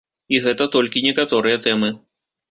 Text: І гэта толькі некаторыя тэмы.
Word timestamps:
І 0.35 0.37
гэта 0.45 0.65
толькі 0.75 1.03
некаторыя 1.07 1.57
тэмы. 1.67 1.91